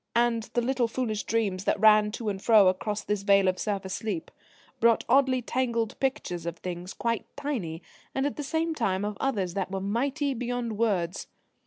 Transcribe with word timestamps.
And 0.15 0.49
the 0.55 0.63
little, 0.63 0.87
foolish 0.87 1.25
dreams 1.25 1.65
that 1.65 1.79
ran 1.79 2.11
to 2.13 2.29
and 2.29 2.41
fro 2.41 2.67
across 2.69 3.03
this 3.03 3.21
veil 3.21 3.47
of 3.47 3.59
surface 3.59 3.93
sleep 3.93 4.31
brought 4.79 5.05
oddly 5.07 5.43
tangled 5.43 5.99
pictures 5.99 6.47
of 6.47 6.57
things 6.57 6.95
quite 6.95 7.27
tiny 7.37 7.83
and 8.15 8.25
at 8.25 8.35
the 8.35 8.41
same 8.41 8.73
time 8.73 9.05
of 9.05 9.15
others 9.21 9.53
that 9.53 9.69
were 9.69 9.79
mighty 9.79 10.33
beyond 10.33 10.79
words. 10.79 11.27